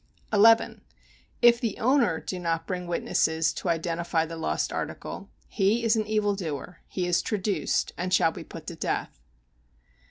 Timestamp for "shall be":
8.11-8.43